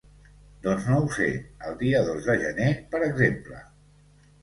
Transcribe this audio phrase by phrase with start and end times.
[0.63, 1.27] Doncs no ho sé,
[1.69, 3.65] el dia dos de Gener per exemple.